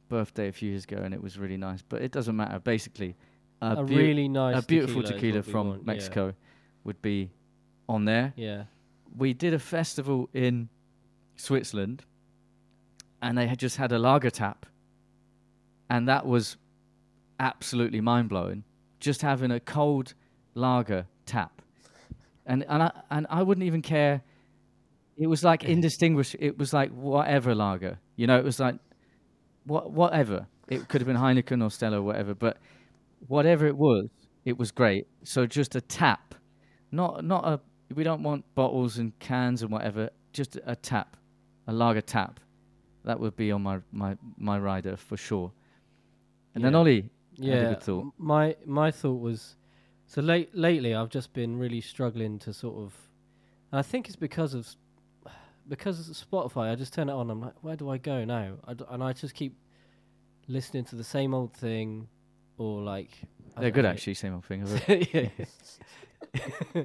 [0.09, 1.81] birthday a few years ago, and it was really nice.
[1.81, 2.59] But it doesn't matter.
[2.59, 3.15] Basically,
[3.61, 5.85] a, A really nice a beautiful tequila, tequila from want, yeah.
[5.85, 6.33] Mexico
[6.83, 7.31] would be
[7.89, 8.33] on there.
[8.35, 8.63] Yeah.
[9.17, 10.69] We did a festival in
[11.35, 12.03] Switzerland,
[13.21, 14.65] and they had just had a lager tap,
[15.89, 16.57] and that was
[17.39, 18.63] absolutely mind blowing.
[18.99, 20.13] Just having a cold
[20.53, 21.61] lager tap,
[22.45, 24.21] and and I and I wouldn't even care.
[25.17, 26.45] It was like indistinguishable.
[26.45, 28.37] It was like whatever lager, you know.
[28.37, 28.75] It was like
[29.65, 30.47] what whatever.
[30.67, 32.57] It could have been Heineken or Stella or whatever, but
[33.27, 34.07] whatever it was,
[34.45, 35.07] it was great.
[35.23, 36.35] So just a tap,
[36.91, 37.59] not not a.
[37.95, 40.09] We don't want bottles and cans and whatever.
[40.33, 41.17] Just a tap,
[41.67, 42.39] a lager tap.
[43.05, 45.51] That would be on my my my rider for sure.
[46.53, 46.79] And then Yeah.
[46.79, 47.55] Ollie, Yeah.
[47.55, 48.13] had a good thought.
[48.17, 49.55] My my thought was
[50.05, 52.93] so late lately I've just been really struggling to sort of
[53.71, 54.67] and I think it's because of
[55.67, 58.55] because of Spotify I just turn it on I'm like where do I go now
[58.65, 59.55] I d- and I just keep
[60.47, 62.07] listening to the same old thing
[62.57, 63.09] or like
[63.55, 63.89] I they're don't good know.
[63.91, 64.13] actually.
[64.13, 64.65] Same old thing.
[65.13, 65.29] Yeah.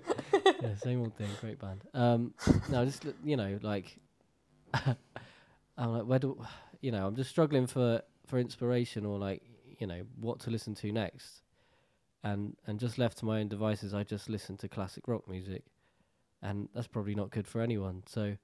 [0.61, 1.29] yeah, same old thing.
[1.40, 1.83] Great band.
[1.95, 2.35] Um,
[2.71, 3.99] no, just l- you know, like
[4.75, 4.97] I'm
[5.92, 6.38] like, where do
[6.81, 7.07] you know?
[7.07, 9.42] I'm just struggling for for inspiration or like
[9.79, 11.42] you know what to listen to next,
[12.23, 15.64] and and just left to my own devices, I just listen to classic rock music,
[16.42, 18.03] and that's probably not good for anyone.
[18.07, 18.37] So,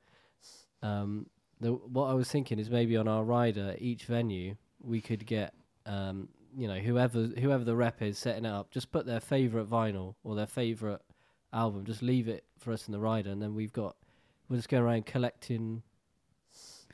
[0.82, 1.26] um,
[1.60, 5.54] the what I was thinking is maybe on our rider each venue we could get
[5.86, 9.68] um you know whoever whoever the rep is setting it up just put their favorite
[9.68, 11.02] vinyl or their favorite
[11.52, 13.96] album just leave it for us in the rider and then we've got
[14.48, 15.82] we're just going around collecting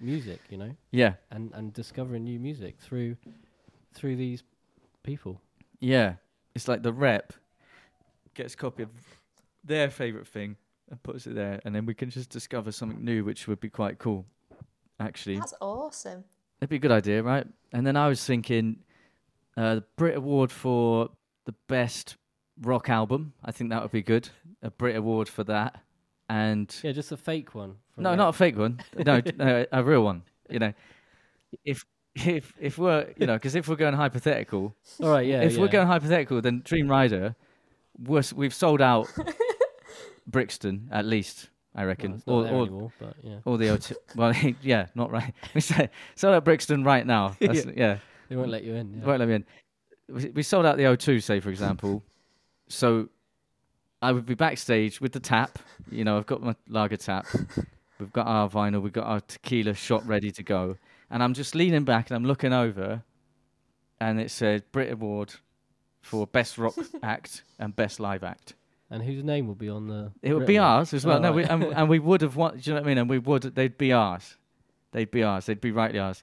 [0.00, 0.70] music you know?
[0.90, 3.16] Yeah, and and discovering new music through
[3.94, 4.42] through these
[5.02, 5.40] people.
[5.80, 6.14] Yeah.
[6.54, 7.32] It's like the rep
[8.34, 8.90] gets a copy of
[9.62, 10.56] their favorite thing
[10.90, 13.70] and puts it there, and then we can just discover something new, which would be
[13.70, 14.26] quite cool.
[15.00, 16.24] Actually, That's awesome.
[16.60, 17.46] It'd be a good idea, right?
[17.72, 18.78] And then I was thinking
[19.56, 21.10] uh, the Brit Award for
[21.46, 22.16] the best
[22.62, 23.32] rock album.
[23.44, 24.28] I think that would be good.
[24.62, 25.80] A Brit Award for that.
[26.28, 28.16] And yeah just a fake one no, that.
[28.16, 28.80] not a fake one.
[29.04, 30.22] no, no, a real one.
[30.48, 30.72] You know,
[31.64, 35.54] if if if we're you know, because if we're going hypothetical, all right yeah if
[35.54, 35.60] yeah.
[35.60, 37.34] we're going hypothetical, then Dream Rider,
[37.98, 39.08] we're, we've sold out
[40.26, 41.50] Brixton at least.
[41.76, 43.96] I Well, reckon, not or, or anymore, but yeah or the O2.
[44.16, 44.32] Well,
[44.62, 45.34] yeah, not right.
[45.54, 47.36] We say sold out Brixton right now.
[47.40, 47.98] That's, yeah.
[48.28, 49.04] they won't let you in yeah.
[49.04, 49.44] won't let me in.
[50.08, 52.02] We, we sold out the O2, say for example.
[52.68, 53.08] so
[54.02, 55.58] I would be backstage with the tap.
[55.90, 57.26] You know, I've got my lager tap.
[57.98, 58.82] We've got our vinyl.
[58.82, 60.76] We've got our tequila shot ready to go.
[61.10, 63.02] And I'm just leaning back and I'm looking over,
[64.00, 65.34] and it said Brit Award
[66.02, 68.54] for best rock act and best live act.
[68.94, 70.12] And whose name will be on the?
[70.22, 71.16] It would be ours as well.
[71.16, 72.56] Oh, no, we, and, and we would have won.
[72.56, 72.98] Do you know what I mean?
[72.98, 73.42] And we would.
[73.42, 74.36] They'd be ours.
[74.92, 75.46] They'd be ours.
[75.46, 76.22] They'd be rightly ours.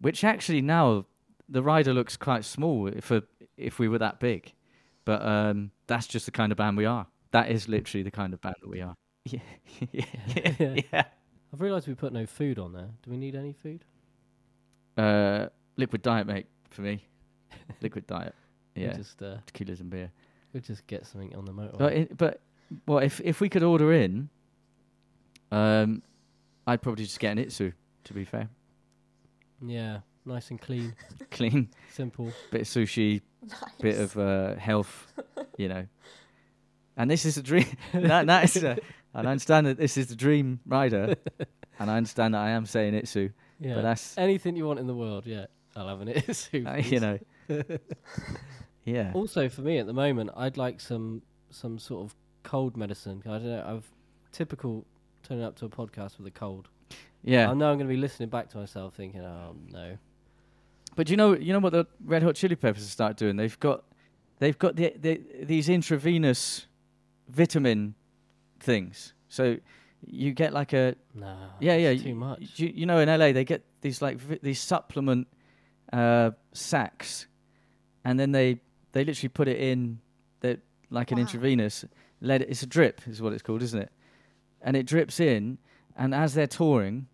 [0.00, 1.06] Which actually now
[1.48, 3.24] the rider looks quite small if a,
[3.56, 4.52] if we were that big,
[5.04, 7.08] but um, that's just the kind of band we are.
[7.32, 8.94] That is literally the kind of band that we are.
[9.24, 9.38] Yeah,
[9.92, 10.04] yeah,
[10.58, 10.76] Yeah.
[10.92, 11.04] yeah.
[11.52, 12.88] I've realised we put no food on there.
[13.02, 13.84] Do we need any food?
[14.96, 17.06] Uh, liquid diet, mate, for me.
[17.80, 18.34] liquid diet.
[18.74, 20.10] Yeah, just uh, tequilas and beer.
[20.52, 21.78] We'll just get something on the motorway.
[21.78, 22.40] But it, but
[22.86, 24.28] well, if if we could order in,
[25.50, 26.02] um,
[26.66, 27.72] I'd probably just get an itsu.
[28.04, 28.48] To be fair,
[29.64, 30.94] yeah, nice and clean,
[31.30, 32.32] clean simple.
[32.50, 33.60] bit of sushi, Nice.
[33.80, 35.12] bit of uh, health,
[35.56, 35.86] you know.
[36.96, 37.66] And this is a dream.
[37.92, 38.76] that, that is a,
[39.14, 41.14] and I understand that this is the dream rider,
[41.78, 44.86] and I understand that I am saying itsu, Yeah, but that's anything you want in
[44.88, 45.24] the world.
[45.26, 46.66] Yeah, I'll have an itsu.
[46.66, 47.18] uh, you know.
[48.84, 49.12] Yeah.
[49.14, 53.22] Also, for me at the moment, I'd like some some sort of cold medicine.
[53.26, 53.64] I don't know.
[53.66, 53.86] I've
[54.32, 54.84] typical
[55.22, 56.68] turning up to a podcast with a cold.
[57.22, 57.50] Yeah.
[57.50, 59.96] I know I'm going to be listening back to myself, thinking, "Oh no."
[60.96, 63.36] But you know, you know what the Red Hot Chili Peppers have started doing?
[63.36, 63.84] They've got,
[64.40, 66.66] they've got the, the these intravenous
[67.28, 67.94] vitamin
[68.60, 69.14] things.
[69.28, 69.56] So
[70.04, 71.50] you get like a Nah.
[71.60, 72.58] yeah yeah too much.
[72.58, 75.28] You, you know, in LA they get these like vi- these supplement
[75.92, 77.26] uh, sacks,
[78.04, 78.60] and then they
[78.92, 80.00] they literally put it in
[80.40, 81.22] that like an Wow.
[81.22, 81.84] intravenous.
[82.20, 83.90] Let it, it's a drip is what it's called, isn't it?
[84.60, 85.58] And it drips in,
[85.96, 87.06] and as they're touring,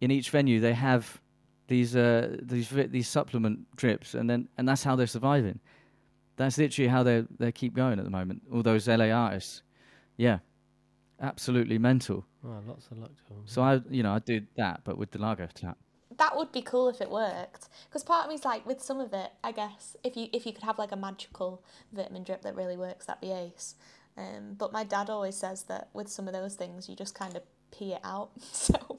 [0.00, 1.20] in each venue they have
[1.68, 5.60] these uh, these these supplement drips, and then and that's how they're surviving.
[6.36, 8.42] That's literally how they they keep going at the moment.
[8.52, 9.62] All those LA artists,
[10.16, 10.38] yeah,
[11.20, 12.24] absolutely mental.
[12.44, 13.42] Oh, lots of luck to 'em.
[13.44, 15.78] So I, you know, I do that, but with the lager tap.
[16.20, 17.68] That would be cool if it worked.
[17.88, 20.52] Because part of me's like, with some of it, I guess, if you if you
[20.52, 23.74] could have like a magical vitamin drip that really works, that'd be ace.
[24.16, 27.34] Um, but my dad always says that with some of those things, you just kind
[27.36, 28.30] of pee it out.
[28.52, 28.98] So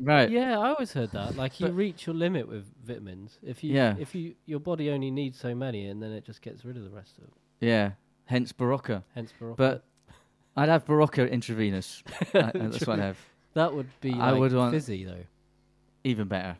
[0.00, 0.30] Right.
[0.30, 1.36] Yeah, I always heard that.
[1.36, 3.38] Like you reach your limit with vitamins.
[3.42, 3.96] If you Yeah.
[3.98, 6.84] if you your body only needs so many and then it just gets rid of
[6.84, 7.30] the rest of it.
[7.60, 7.92] Yeah.
[8.26, 9.02] Hence Berocca.
[9.16, 9.56] Hence Berocca.
[9.56, 9.84] But
[10.56, 12.02] I'd have Berocca intravenous.
[12.34, 13.18] I- that's what I'd have.
[13.54, 15.24] that would be I like would want- fizzy though.
[16.08, 16.56] Even better.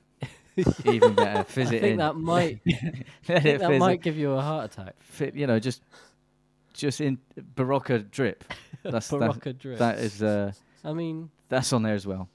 [0.85, 1.45] Even better.
[1.45, 1.99] Fizz I it think in.
[1.99, 2.73] that might I
[3.29, 3.81] Let think it that fizz.
[3.81, 4.95] might give you a heart attack.
[5.01, 5.83] Fit, you know, just
[6.75, 7.19] just in
[7.55, 8.45] Berocca drip.
[8.83, 9.79] That's that, drip.
[9.79, 10.53] that is uh,
[10.85, 12.29] I mean, that's on there as well.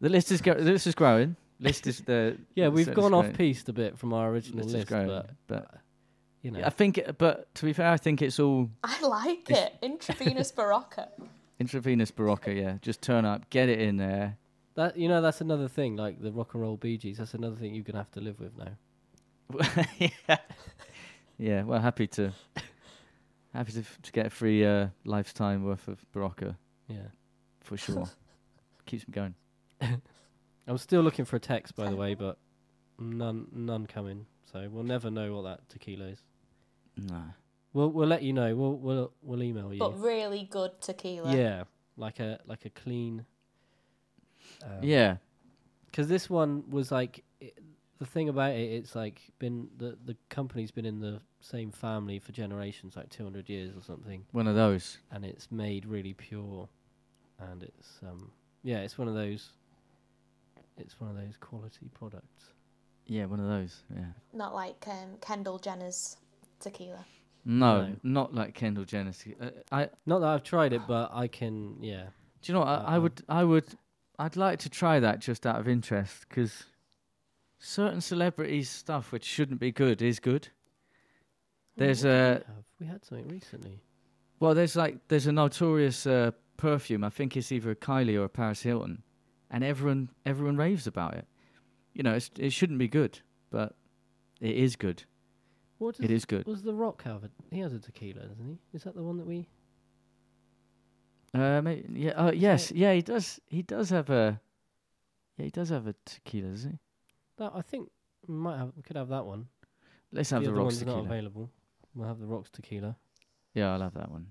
[0.00, 1.36] The list is go- the list is growing.
[1.60, 4.74] List is the yeah, we've so- gone off piste a bit from our original list
[4.74, 5.74] list, growing, but but
[6.42, 6.98] you know, I think.
[6.98, 9.74] It, but to be fair, I think it's all I like it.
[9.82, 11.08] Intravenous Berocca.
[11.60, 12.54] intravenous Berocca.
[12.60, 14.36] Yeah, just turn up, get it in there.
[14.74, 15.96] That you know that's another thing.
[15.96, 18.40] Like the rock and roll Bee Gees, that's another thing you're gonna have to live
[18.40, 18.76] with now.
[19.98, 20.38] yeah.
[21.38, 22.32] yeah, well, happy to
[23.52, 26.56] happy to, f- to get a free uh, lifetime worth of Berocca
[26.88, 27.08] Yeah.
[27.60, 28.08] for sure.
[28.86, 29.34] Keeps me going.
[30.66, 32.38] I'm still looking for a text, by the way, but
[32.98, 34.26] none none coming.
[34.50, 36.22] So we'll never know what that tequila is.
[36.96, 37.22] No.
[37.72, 38.54] We'll we'll let you know.
[38.54, 39.78] We'll we'll we'll email you.
[39.80, 41.34] But really good tequila.
[41.36, 41.64] yeah,
[41.96, 43.26] like a like a clean.
[44.64, 45.16] Um, yeah.
[45.86, 47.50] because this one was like i
[47.98, 48.68] the thing about it.
[48.72, 53.48] It's like been the the company's been in the same family for generations, like 200
[53.48, 54.98] years or something, One of those.
[55.12, 56.68] and it's made really pure,
[57.38, 58.32] and it's um
[58.64, 59.50] yeah, it's one of those.
[60.78, 62.44] It's one of those quality products.
[63.06, 63.82] Yeah, one of those.
[63.94, 64.04] Yeah.
[64.32, 66.16] Not like um, Kendall Jenner's
[66.60, 67.04] tequila.
[67.44, 67.96] No, No.
[68.02, 69.22] not like Kendall Jenner's.
[69.40, 69.90] Uh, I.
[70.06, 71.76] Not that I've tried it, but I can.
[71.82, 72.06] Yeah,
[72.40, 72.68] Do you know what?
[72.68, 73.22] I, Uh, I um, would.
[73.28, 73.66] I would.
[74.18, 76.64] I'd like to try that just out of interest because
[77.58, 80.48] certain celebrities' stuff which shouldn't be good is good.
[81.76, 82.42] There's a
[82.78, 83.80] we had something recently.
[84.40, 87.04] Well, there's like there's a notorious uh, perfume.
[87.04, 89.02] I think it's either a Kylie or a Paris Hilton,
[89.50, 91.26] and everyone everyone raves about it.
[91.94, 93.20] You know, it's, it shouldn't be good,
[93.50, 93.74] but
[94.40, 95.04] it is good.
[95.78, 96.46] What It is good.
[96.46, 97.30] Was the Rock have a?
[97.50, 98.58] He has a tequila, doesn't he?
[98.72, 99.48] Is that the one that we?
[101.34, 102.10] Uh, maybe, yeah.
[102.12, 102.92] Uh, yes, yeah.
[102.92, 103.40] He does.
[103.46, 104.40] He does have a.
[105.38, 106.78] Yeah, he does have a tequila, doesn't he?
[107.38, 107.90] That I think
[108.26, 108.72] we might have.
[108.76, 109.46] We could have that one.
[110.12, 111.50] Let's have the the, rocks one's not available.
[111.94, 112.96] We'll have the Rocks tequila,
[113.54, 114.26] Yeah, I'll have that one.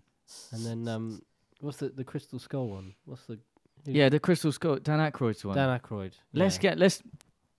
[0.52, 1.22] and then um,
[1.60, 2.94] what's the the Crystal Skull one?
[3.06, 3.40] What's the?
[3.86, 5.56] Yeah, the Crystal Skull, Dan Aykroyd's one.
[5.56, 6.14] Dan Aykroyd.
[6.34, 6.62] let's yeah.
[6.62, 7.02] get let's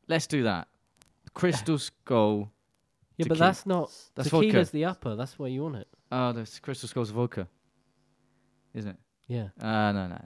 [0.09, 0.68] let's do that.
[1.34, 2.51] Crystal Skull.
[3.16, 3.93] Yeah, but that's not.
[4.14, 4.72] That's tequila's vodka.
[4.72, 5.16] the upper.
[5.16, 5.88] That's where you want it.
[6.11, 7.47] Oh, the Crystal Skull's vodka,
[8.74, 8.97] isn't it?
[9.33, 9.49] Yeah.
[9.61, 10.18] Uh, no, no,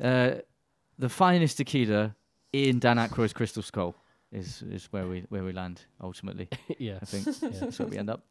[0.00, 0.08] no.
[0.08, 0.40] Uh,
[0.98, 2.14] the finest tequila
[2.52, 3.94] in Dan Aykroyd's Crystal Skull
[4.32, 6.48] is is where we where we land ultimately.
[6.78, 6.98] yeah.
[7.02, 7.60] I think Yeah.
[7.60, 8.22] that's where we end up.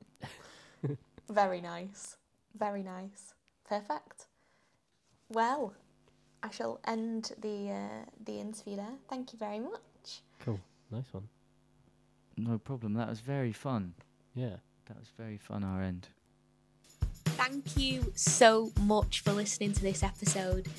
[1.30, 2.18] Very nice.
[2.58, 3.34] Very nice.
[3.70, 4.28] Perfect.
[5.30, 5.74] Well,
[6.42, 8.96] I shall end the uh, the interview there.
[9.10, 10.22] Thank you very much.
[10.46, 10.60] Cool.
[10.92, 11.28] Nice one.
[12.38, 12.94] No problem.
[12.94, 13.94] That was very fun.
[14.36, 14.58] Yeah.
[14.88, 15.64] That was very fun.
[15.64, 16.08] Our end.
[17.46, 20.70] Thank you so much for listening to this episode.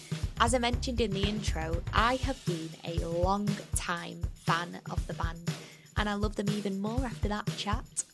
[0.41, 3.47] As I mentioned in the intro, I have been a long
[3.77, 5.51] time fan of the band,
[5.99, 8.05] and I love them even more after that chat.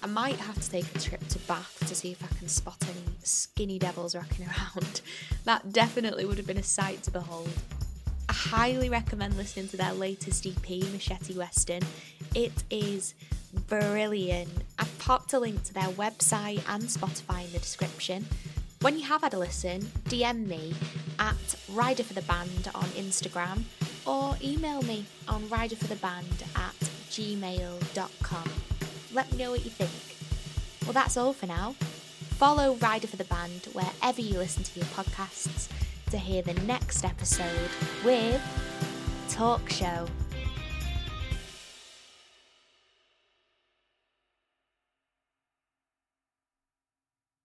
[0.00, 2.76] I might have to take a trip to Bath to see if I can spot
[2.82, 4.46] any skinny devils rocking
[4.76, 5.00] around.
[5.42, 7.50] That definitely would have been a sight to behold.
[8.28, 11.82] I highly recommend listening to their latest EP, Machete Western.
[12.32, 13.14] It is
[13.52, 14.50] brilliant.
[14.78, 18.26] I've popped a link to their website and Spotify in the description.
[18.80, 20.74] When you have had a listen, DM me
[21.18, 23.64] at Rider for the Band on Instagram
[24.06, 26.78] or email me on riderfortheband at
[27.10, 28.50] gmail.com.
[29.12, 29.90] Let me know what you think.
[30.84, 31.74] Well, that's all for now.
[32.38, 35.68] Follow Rider for the Band wherever you listen to your podcasts
[36.10, 37.70] to hear the next episode
[38.04, 38.40] with
[39.28, 40.06] Talk Show.